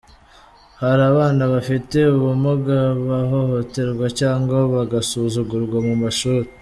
Hari 0.81 1.01
abana 1.11 1.43
bafite 1.53 1.97
ubumuga 2.15 2.77
bahohoterwa 3.07 4.05
cyangwa 4.19 4.57
bagasuzugurwa 4.73 5.77
mu 5.89 5.95
mashuri. 6.03 6.47